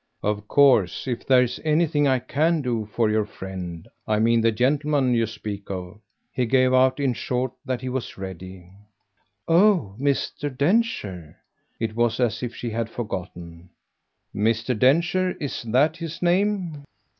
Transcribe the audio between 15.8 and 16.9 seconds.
his name?"